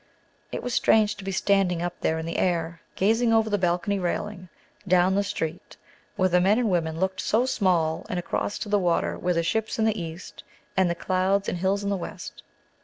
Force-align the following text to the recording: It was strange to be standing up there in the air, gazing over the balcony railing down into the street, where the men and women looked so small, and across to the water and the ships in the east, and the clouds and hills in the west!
It 0.51 0.63
was 0.63 0.73
strange 0.73 1.13
to 1.17 1.23
be 1.23 1.31
standing 1.31 1.83
up 1.83 1.93
there 2.01 2.17
in 2.17 2.25
the 2.25 2.39
air, 2.39 2.81
gazing 2.95 3.31
over 3.31 3.51
the 3.51 3.59
balcony 3.59 3.99
railing 3.99 4.49
down 4.87 5.09
into 5.09 5.17
the 5.17 5.23
street, 5.25 5.77
where 6.15 6.27
the 6.27 6.41
men 6.41 6.57
and 6.57 6.71
women 6.71 6.99
looked 6.99 7.21
so 7.21 7.45
small, 7.45 8.07
and 8.09 8.17
across 8.17 8.57
to 8.57 8.67
the 8.69 8.79
water 8.79 9.13
and 9.13 9.23
the 9.35 9.43
ships 9.43 9.77
in 9.77 9.85
the 9.85 10.01
east, 10.01 10.43
and 10.75 10.89
the 10.89 10.95
clouds 10.95 11.47
and 11.47 11.59
hills 11.59 11.83
in 11.83 11.91
the 11.91 11.97
west! 11.97 12.41